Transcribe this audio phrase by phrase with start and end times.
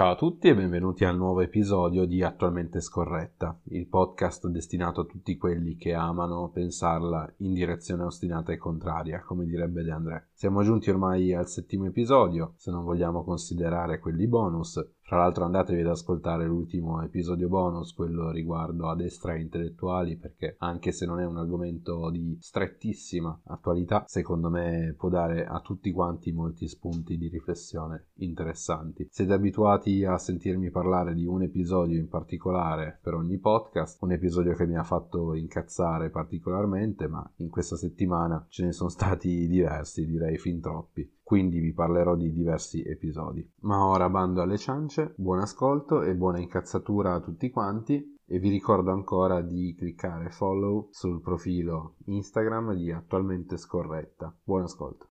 [0.00, 5.04] Ciao a tutti e benvenuti al nuovo episodio di Attualmente Scorretta, il podcast destinato a
[5.04, 10.28] tutti quelli che amano pensarla in direzione ostinata e contraria, come direbbe De André.
[10.32, 15.80] Siamo giunti ormai al settimo episodio, se non vogliamo considerare quelli bonus, tra l'altro andatevi
[15.80, 21.18] ad ascoltare l'ultimo episodio bonus, quello riguardo a destra e intellettuali, perché anche se non
[21.18, 27.18] è un argomento di strettissima attualità, secondo me può dare a tutti quanti molti spunti
[27.18, 29.08] di riflessione interessanti.
[29.10, 34.54] Siete abituati a sentirmi parlare di un episodio in particolare per ogni podcast, un episodio
[34.54, 40.06] che mi ha fatto incazzare particolarmente, ma in questa settimana ce ne sono stati diversi,
[40.06, 43.48] direi fin troppi quindi vi parlerò di diversi episodi.
[43.60, 48.48] Ma ora bando alle ciance, buon ascolto e buona incazzatura a tutti quanti e vi
[48.48, 54.36] ricordo ancora di cliccare follow sul profilo Instagram di attualmente scorretta.
[54.42, 55.10] Buon ascolto.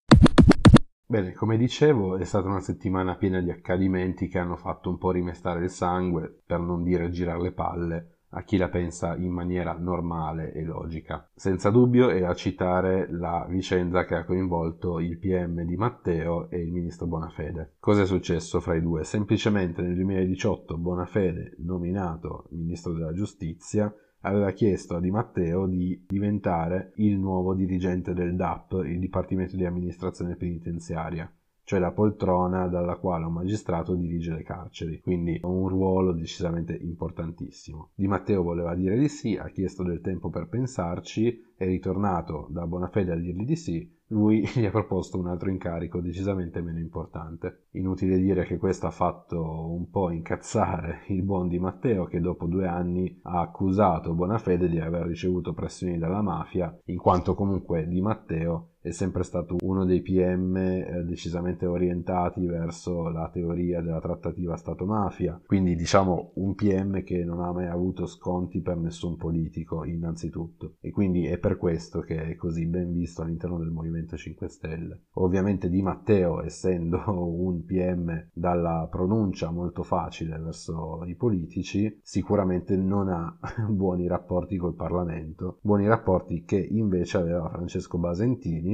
[1.06, 5.12] Bene, come dicevo, è stata una settimana piena di accadimenti che hanno fatto un po'
[5.12, 9.77] rimestare il sangue, per non dire girare le palle, a chi la pensa in maniera
[9.78, 11.28] normale e logica.
[11.34, 16.60] Senza dubbio è a citare la vicenda che ha coinvolto il PM di Matteo e
[16.60, 17.75] il ministro Bonafede.
[17.78, 19.05] Cosa è successo fra i due?
[19.05, 26.92] Semplicemente nel 2018 Bonafede, nominato ministro della giustizia, aveva chiesto a Di Matteo di diventare
[26.97, 31.30] il nuovo dirigente del DAP, il Dipartimento di Amministrazione Penitenziaria
[31.64, 37.91] cioè la poltrona dalla quale un magistrato dirige le carceri, quindi un ruolo decisamente importantissimo.
[37.94, 42.66] Di Matteo voleva dire di sì, ha chiesto del tempo per pensarci, è ritornato da
[42.66, 47.66] Bonafede a dirgli di sì, lui gli ha proposto un altro incarico decisamente meno importante.
[47.72, 52.47] Inutile dire che questo ha fatto un po' incazzare il buon Di Matteo che dopo
[52.47, 58.00] due anni ha accusato Bonafede di aver ricevuto pressioni dalla mafia, in quanto comunque Di
[58.00, 64.56] Matteo è sempre stato uno dei PM eh, decisamente orientati verso la teoria della trattativa
[64.56, 70.75] Stato-mafia, quindi diciamo un PM che non ha mai avuto sconti per nessun politico innanzitutto
[70.80, 75.03] e quindi è per questo che è così ben visto all'interno del Movimento 5 Stelle.
[75.12, 83.09] Ovviamente Di Matteo essendo un PM dalla pronuncia molto facile verso i politici sicuramente non
[83.09, 83.38] ha
[83.70, 88.72] buoni rapporti col Parlamento, buoni rapporti che invece aveva Francesco Basentini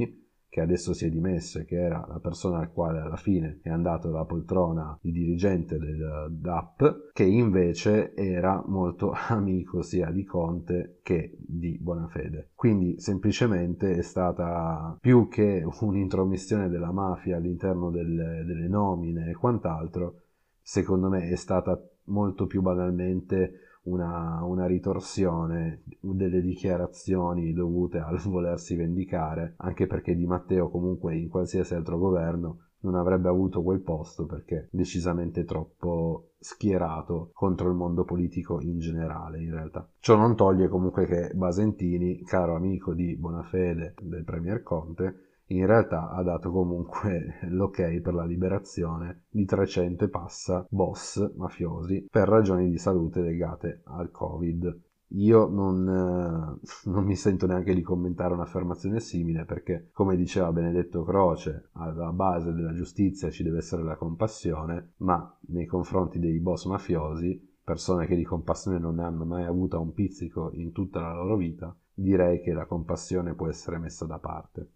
[0.49, 3.69] che adesso si è dimesso e che era la persona al quale alla fine è
[3.69, 10.99] andato la poltrona di dirigente del DAP, che invece era molto amico sia di Conte
[11.03, 12.49] che di Bonafede.
[12.55, 20.21] Quindi semplicemente è stata più che un'intromissione della mafia all'interno delle, delle nomine e quant'altro,
[20.61, 28.75] secondo me è stata molto più banalmente una, una, ritorsione delle dichiarazioni dovute al volersi
[28.75, 34.25] vendicare, anche perché Di Matteo comunque in qualsiasi altro governo non avrebbe avuto quel posto
[34.25, 39.87] perché decisamente troppo schierato contro il mondo politico in generale in realtà.
[39.99, 46.09] Ciò non toglie comunque che Basentini, caro amico di Bonafede del Premier Conte, in realtà
[46.09, 52.69] ha dato comunque l'ok per la liberazione di 300 e passa boss mafiosi per ragioni
[52.69, 54.87] di salute legate al covid.
[55.13, 61.03] Io non, eh, non, mi sento neanche di commentare un'affermazione simile perché, come diceva Benedetto
[61.03, 66.65] Croce, alla base della giustizia ci deve essere la compassione, ma nei confronti dei boss
[66.65, 71.13] mafiosi, persone che di compassione non ne hanno mai avuto un pizzico in tutta la
[71.13, 74.73] loro vita, direi che la compassione può essere messa da parte.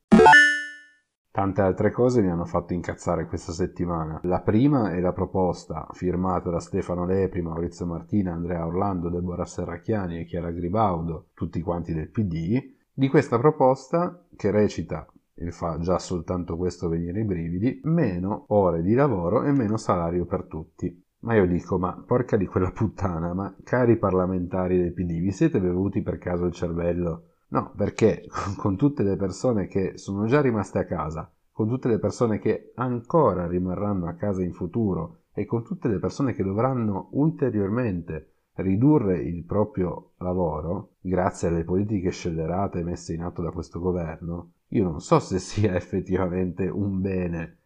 [1.33, 4.19] Tante altre cose mi hanno fatto incazzare questa settimana.
[4.25, 10.19] La prima è la proposta firmata da Stefano Lepri, Maurizio Martina, Andrea Orlando, Deborah Serracchiani
[10.19, 15.97] e Chiara Gribaudo, tutti quanti del PD, di questa proposta che recita e fa già
[15.97, 21.03] soltanto questo venire i brividi, meno ore di lavoro e meno salario per tutti.
[21.21, 25.59] Ma io dico, ma porca di quella puttana, ma cari parlamentari del PD, vi siete
[25.59, 28.25] bevuti per caso il cervello No, perché
[28.57, 32.71] con tutte le persone che sono già rimaste a casa, con tutte le persone che
[32.73, 39.19] ancora rimarranno a casa in futuro e con tutte le persone che dovranno ulteriormente ridurre
[39.19, 44.99] il proprio lavoro, grazie alle politiche scellerate messe in atto da questo governo, io non
[44.99, 47.57] so se sia effettivamente un bene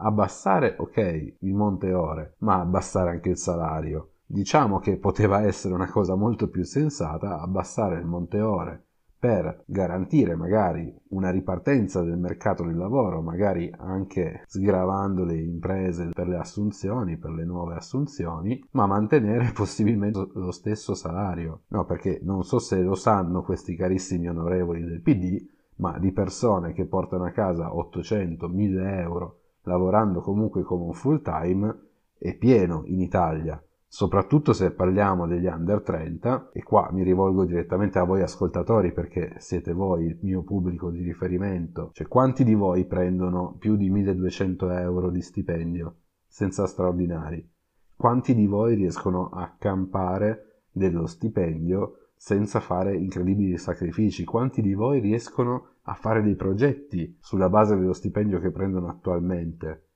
[0.00, 4.14] abbassare, ok, il monte ore, ma abbassare anche il salario.
[4.26, 8.86] Diciamo che poteva essere una cosa molto più sensata abbassare il monte ore
[9.18, 16.28] per garantire magari una ripartenza del mercato del lavoro, magari anche sgravando le imprese per
[16.28, 21.62] le assunzioni, per le nuove assunzioni, ma mantenere possibilmente lo stesso salario.
[21.68, 25.44] No, perché non so se lo sanno questi carissimi onorevoli del PD,
[25.76, 31.78] ma di persone che portano a casa 800-1000 euro lavorando comunque come un full time
[32.18, 37.98] è pieno in Italia, soprattutto se parliamo degli under 30 e qua mi rivolgo direttamente
[37.98, 42.84] a voi ascoltatori perché siete voi il mio pubblico di riferimento, cioè quanti di voi
[42.84, 45.96] prendono più di 1200 euro di stipendio
[46.26, 47.50] senza straordinari?
[47.96, 54.24] Quanti di voi riescono a campare dello stipendio senza fare incredibili sacrifici?
[54.24, 59.87] Quanti di voi riescono a fare dei progetti sulla base dello stipendio che prendono attualmente?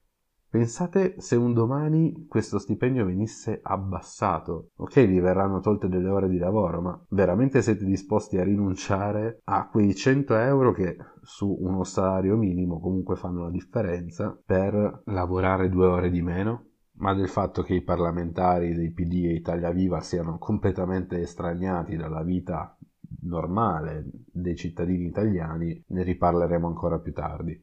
[0.52, 4.72] Pensate se un domani questo stipendio venisse abbassato.
[4.76, 9.66] Ok, vi verranno tolte delle ore di lavoro, ma veramente siete disposti a rinunciare a
[9.70, 15.86] quei 100 euro che su uno salario minimo comunque fanno la differenza per lavorare due
[15.86, 16.66] ore di meno?
[16.96, 22.22] Ma del fatto che i parlamentari dei PD e Italia Viva siano completamente estraniati dalla
[22.22, 22.76] vita
[23.22, 27.58] normale dei cittadini italiani ne riparleremo ancora più tardi.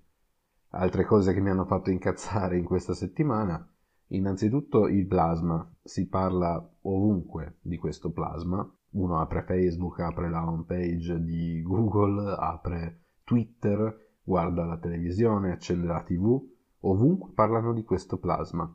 [0.72, 3.68] Altre cose che mi hanno fatto incazzare in questa settimana,
[4.08, 10.66] innanzitutto il plasma, si parla ovunque di questo plasma, uno apre Facebook, apre la home
[10.66, 16.40] page di Google, apre Twitter, guarda la televisione, accende la tv,
[16.82, 18.72] ovunque parlano di questo plasma.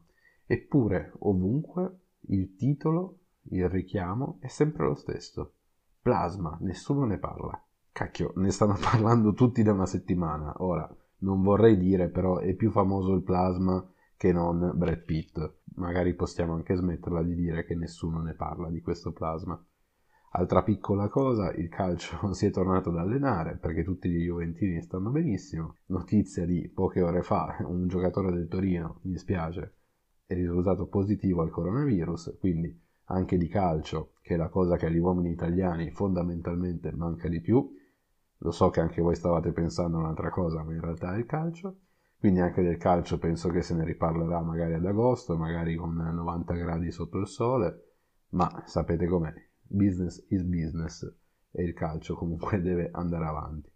[0.47, 1.99] Eppure ovunque
[2.29, 3.19] il titolo,
[3.51, 5.55] il richiamo è sempre lo stesso.
[6.01, 7.61] Plasma, nessuno ne parla.
[7.93, 10.55] Cacchio, ne stanno parlando tutti da una settimana.
[10.59, 10.89] Ora,
[11.25, 13.85] non vorrei dire però è più famoso il plasma
[14.17, 15.57] che non Brad Pitt.
[15.77, 19.61] Magari possiamo anche smetterla di dire che nessuno ne parla di questo plasma.
[20.37, 25.11] Altra piccola cosa, il calcio si è tornato ad allenare perché tutti gli Juventini stanno
[25.11, 25.77] benissimo.
[25.87, 29.77] Notizia di poche ore fa, un giocatore del Torino, mi spiace,
[30.27, 34.99] è risultato positivo al coronavirus, quindi anche di calcio, che è la cosa che agli
[34.99, 37.71] uomini italiani fondamentalmente manca di più,
[38.45, 41.25] lo so che anche voi stavate pensando a un'altra cosa, ma in realtà è il
[41.25, 41.79] calcio.
[42.19, 46.53] Quindi anche del calcio penso che se ne riparlerà magari ad agosto, magari con 90
[46.53, 47.95] gradi sotto il sole,
[48.31, 49.33] ma sapete com'è,
[49.63, 51.11] business is business
[51.53, 53.73] e il calcio comunque deve andare avanti.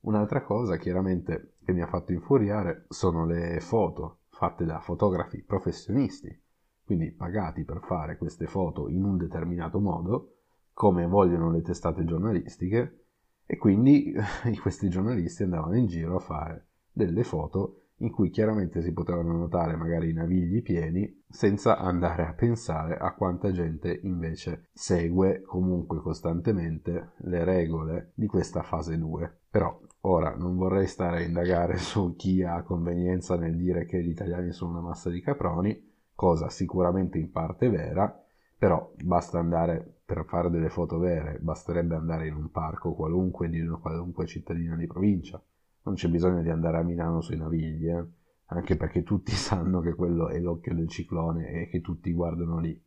[0.00, 6.42] Un'altra cosa chiaramente che mi ha fatto infuriare sono le foto fatte da fotografi professionisti,
[6.84, 10.34] quindi pagati per fare queste foto in un determinato modo,
[10.74, 13.07] come vogliono le testate giornalistiche,
[13.50, 14.12] e quindi
[14.60, 19.74] questi giornalisti andavano in giro a fare delle foto in cui chiaramente si potevano notare
[19.74, 27.12] magari i navigli pieni senza andare a pensare a quanta gente invece segue comunque costantemente
[27.22, 29.38] le regole di questa fase 2.
[29.50, 34.10] Però ora non vorrei stare a indagare su chi ha convenienza nel dire che gli
[34.10, 38.14] italiani sono una massa di caproni, cosa sicuramente in parte vera,
[38.58, 43.60] però basta andare per fare delle foto vere, basterebbe andare in un parco qualunque di
[43.60, 45.38] una qualunque cittadina di provincia.
[45.82, 48.06] Non c'è bisogno di andare a Milano sui Navigli, eh?
[48.46, 52.82] anche perché tutti sanno che quello è l'occhio del ciclone e che tutti guardano lì.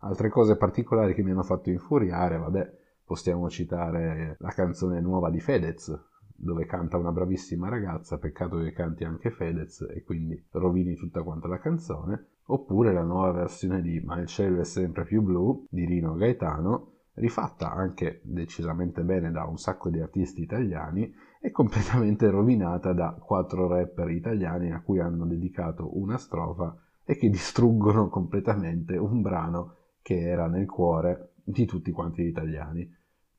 [0.00, 5.40] Altre cose particolari che mi hanno fatto infuriare, vabbè, possiamo citare la canzone nuova di
[5.40, 5.98] Fedez,
[6.36, 11.48] dove canta una bravissima ragazza, peccato che canti anche Fedez e quindi rovini tutta quanta
[11.48, 15.84] la canzone oppure la nuova versione di Ma il cielo è sempre più blu di
[15.84, 22.92] Rino Gaetano, rifatta anche decisamente bene da un sacco di artisti italiani e completamente rovinata
[22.92, 29.20] da quattro rapper italiani a cui hanno dedicato una strofa e che distruggono completamente un
[29.20, 32.90] brano che era nel cuore di tutti quanti gli italiani.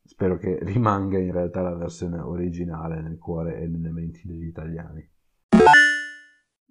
[0.05, 5.09] Spero che rimanga in realtà la versione originale nel cuore e nelle menti degli italiani.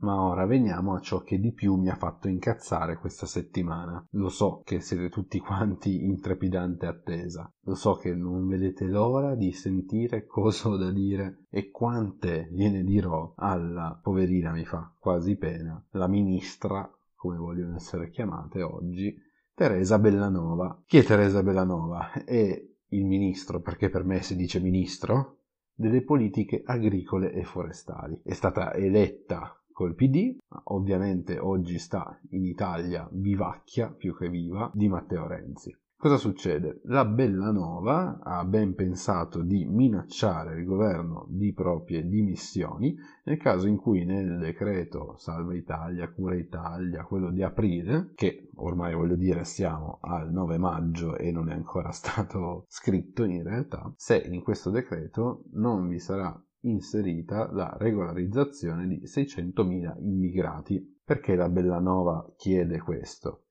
[0.04, 4.04] Ma ora veniamo a ciò che di più mi ha fatto incazzare questa settimana.
[4.10, 7.50] Lo so che siete tutti quanti in trepidante attesa.
[7.62, 12.84] Lo so che non vedete l'ora di sentire cosa ho da dire e quante gliene
[12.84, 19.16] dirò alla poverina mi fa quasi pena, la ministra, come vogliono essere chiamate oggi,
[19.54, 20.82] Teresa Bellanova.
[20.84, 22.12] Chi è Teresa Bellanova?
[22.24, 25.38] È il ministro, perché per me si dice ministro,
[25.74, 28.20] delle politiche agricole e forestali.
[28.22, 34.88] È stata eletta col PD, ovviamente oggi sta in Italia vivacchia più che viva di
[34.88, 35.76] Matteo Renzi.
[36.04, 36.82] Cosa succede?
[36.84, 42.94] La Bellanova ha ben pensato di minacciare il governo di proprie dimissioni
[43.24, 48.94] nel caso in cui nel decreto Salva Italia, Cura Italia, quello di aprile, che ormai
[48.94, 54.18] voglio dire siamo al 9 maggio e non è ancora stato scritto in realtà, se
[54.18, 61.00] in questo decreto non vi sarà inserita la regolarizzazione di 600.000 immigrati.
[61.02, 63.43] Perché la Bellanova chiede questo?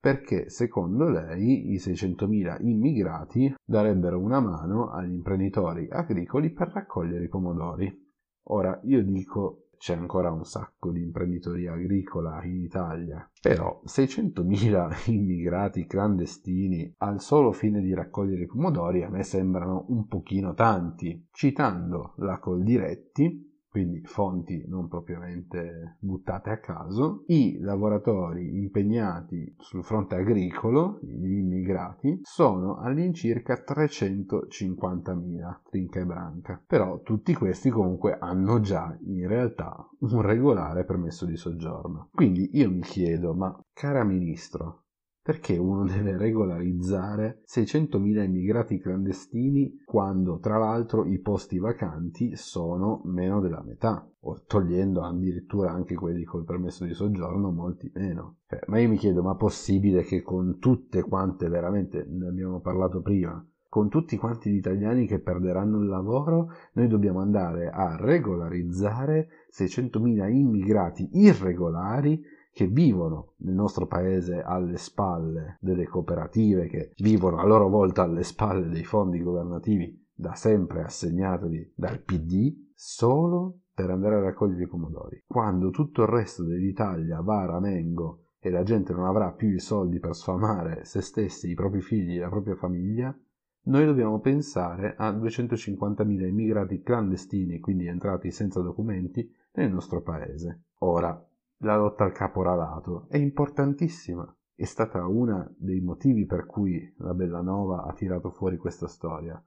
[0.00, 7.28] Perché secondo lei i 600.000 immigrati darebbero una mano agli imprenditori agricoli per raccogliere i
[7.28, 8.08] pomodori.
[8.44, 15.86] Ora io dico c'è ancora un sacco di imprenditoria agricola in Italia, però 600.000 immigrati
[15.86, 21.28] clandestini al solo fine di raccogliere i pomodori a me sembrano un pochino tanti.
[21.30, 30.16] Citando la Coldiretti, quindi fonti non propriamente buttate a caso, i lavoratori impegnati sul fronte
[30.16, 36.60] agricolo, gli immigrati, sono all'incirca 350.000, trinca e branca.
[36.66, 42.08] Però tutti questi comunque hanno già in realtà un regolare permesso di soggiorno.
[42.12, 44.79] Quindi io mi chiedo, ma cara ministro,
[45.22, 53.40] perché uno deve regolarizzare 600.000 immigrati clandestini quando tra l'altro i posti vacanti sono meno
[53.40, 58.36] della metà, o togliendo addirittura anche quelli col permesso di soggiorno molti meno.
[58.48, 63.00] Eh, ma io mi chiedo, ma possibile che con tutte quante veramente, ne abbiamo parlato
[63.00, 69.28] prima, con tutti quanti gli italiani che perderanno il lavoro, noi dobbiamo andare a regolarizzare
[69.56, 72.20] 600.000 immigrati irregolari
[72.52, 78.22] che vivono nel nostro paese alle spalle delle cooperative, che vivono a loro volta alle
[78.22, 84.68] spalle dei fondi governativi da sempre assegnati dal PD, solo per andare a raccogliere i
[84.68, 85.22] pomodori.
[85.26, 89.60] Quando tutto il resto dell'Italia va a ramengo e la gente non avrà più i
[89.60, 93.16] soldi per sfamare se stessi, i propri figli e la propria famiglia,
[93.62, 100.62] noi dobbiamo pensare a 250.000 immigrati clandestini, quindi entrati senza documenti, nel nostro paese.
[100.78, 101.22] Ora,
[101.62, 104.26] la lotta al caporalato è importantissima.
[104.54, 109.42] È stata uno dei motivi per cui la Bellanova ha tirato fuori questa storia.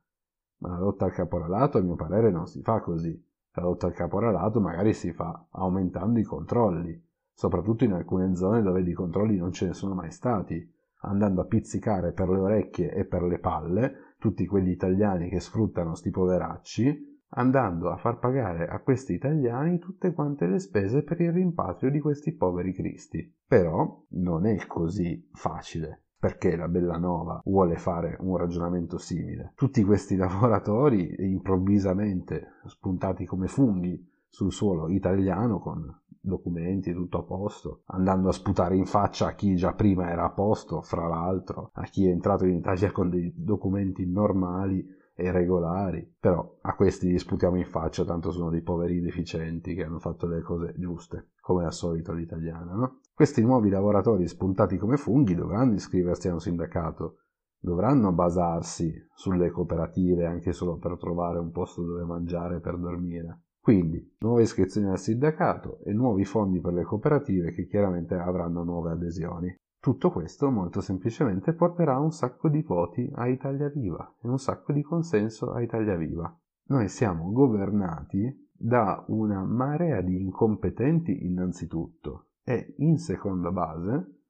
[0.57, 3.19] Ma la lotta al caporalato, a mio parere, non si fa così.
[3.53, 6.99] La lotta al caporalato magari si fa aumentando i controlli,
[7.31, 11.45] soprattutto in alcune zone dove di controlli non ce ne sono mai stati, andando a
[11.45, 17.12] pizzicare per le orecchie e per le palle tutti quegli italiani che sfruttano sti poveracci
[17.35, 21.99] andando a far pagare a questi italiani tutte quante le spese per il rimpatrio di
[21.99, 23.33] questi poveri cristi.
[23.47, 29.51] Però non è così facile perché la Bellanova vuole fare un ragionamento simile.
[29.55, 37.81] Tutti questi lavoratori improvvisamente spuntati come funghi sul suolo italiano con documenti tutto a posto,
[37.87, 41.83] andando a sputare in faccia a chi già prima era a posto, fra l'altro, a
[41.83, 47.19] chi è entrato in Italia con dei documenti normali e regolari, però a questi li
[47.19, 51.65] sputiamo in faccia, tanto sono dei poveri deficienti che hanno fatto le cose giuste, come
[51.65, 52.99] al solito l'italiana, no?
[53.13, 57.17] Questi nuovi lavoratori spuntati come funghi dovranno iscriversi a un sindacato,
[57.59, 63.43] dovranno basarsi sulle cooperative anche solo per trovare un posto dove mangiare per dormire.
[63.63, 68.91] Quindi, nuove iscrizioni al sindacato e nuovi fondi per le cooperative che chiaramente avranno nuove
[68.91, 69.55] adesioni.
[69.83, 74.71] Tutto questo molto semplicemente porterà un sacco di voti a Italia Viva e un sacco
[74.71, 76.33] di consenso a Italia Viva.
[76.67, 84.21] Noi siamo governati da una marea di incompetenti innanzitutto e in seconda base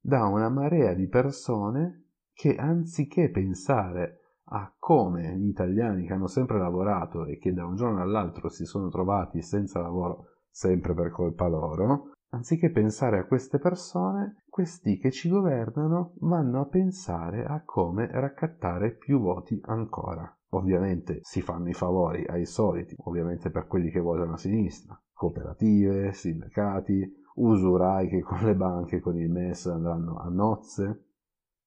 [0.00, 6.58] da una marea di persone che anziché pensare a come gli italiani che hanno sempre
[6.58, 11.46] lavorato e che da un giorno all'altro si sono trovati senza lavoro sempre per colpa
[11.46, 18.08] loro, Anziché pensare a queste persone, questi che ci governano vanno a pensare a come
[18.10, 20.30] raccattare più voti ancora.
[20.50, 26.12] Ovviamente si fanno i favori ai soliti, ovviamente per quelli che votano a sinistra, cooperative,
[26.12, 31.04] sindacati, usurai che con le banche, con il MES andranno a nozze.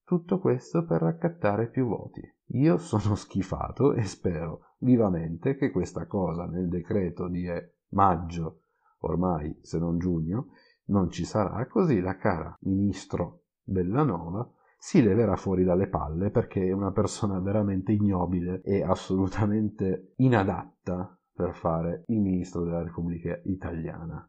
[0.04, 2.22] Tutto questo per raccattare più voti.
[2.54, 7.48] Io sono schifato e spero vivamente che questa cosa nel decreto di
[7.90, 8.64] maggio
[9.00, 10.48] ormai se non giugno,
[10.86, 16.72] non ci sarà, così la cara ministro Bellanova si leverà fuori dalle palle perché è
[16.72, 24.28] una persona veramente ignobile e assolutamente inadatta per fare il ministro della Repubblica Italiana.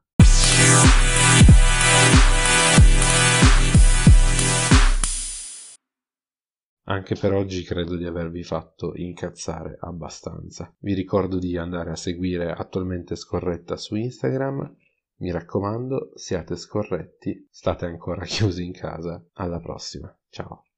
[6.84, 10.74] Anche per oggi credo di avervi fatto incazzare abbastanza.
[10.78, 14.76] Vi ricordo di andare a seguire attualmente scorretta su Instagram.
[15.16, 19.24] Mi raccomando, siate scorretti, state ancora chiusi in casa.
[19.34, 20.12] Alla prossima.
[20.30, 20.69] Ciao.